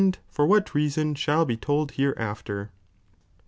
(iiui'i 0.01 0.15
for 0.27 0.47
what 0.47 0.73
reason 0.73 1.13
shall 1.13 1.45
he 1.45 1.55
told 1.55 1.93
hereai^r.' 1.93 2.69